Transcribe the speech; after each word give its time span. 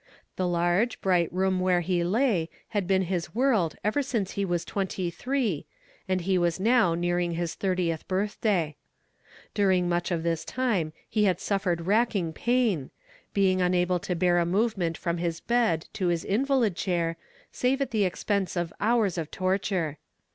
The 0.35 0.47
large, 0.47 0.99
bright 0.99 1.31
room 1.31 1.59
where 1.59 1.81
he 1.81 2.03
lay 2.03 2.49
had 2.69 2.87
been 2.87 3.03
his 3.03 3.35
world 3.35 3.75
ever 3.83 4.01
since 4.01 4.31
he 4.31 4.43
was 4.43 4.65
twenty 4.65 5.11
three, 5.11 5.67
and 6.09 6.21
he 6.21 6.39
was 6.39 6.59
now 6.59 6.95
nearing 6.95 7.33
his 7.33 7.53
thirtieth 7.53 8.07
birthday. 8.07 8.77
During 9.53 9.87
nuich 9.87 10.09
of 10.09 10.23
tliis 10.23 10.43
thne 10.43 10.91
he 11.07 11.25
had 11.25 11.39
suffered 11.39 11.81
racking 11.85 12.33
pain, 12.33 12.89
being 13.35 13.61
un 13.61 13.75
able 13.75 13.99
to 13.99 14.15
bear 14.15 14.39
a 14.39 14.43
movement 14.47 14.97
from 14.97 15.19
his 15.19 15.39
bed 15.39 15.85
to 15.93 16.07
his 16.07 16.25
inva 16.25 16.59
lid 16.61 16.75
chair 16.75 17.15
save 17.51 17.79
at 17.79 17.91
the 17.91 18.03
expense 18.03 18.55
of 18.55 18.73
houi 18.81 19.05
s 19.05 19.19
of 19.19 19.29
torture. 19.29 19.99